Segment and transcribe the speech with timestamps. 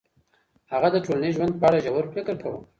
[0.71, 2.59] هغه د ټولنیز ژوند په اړه ژور فکر کاوه.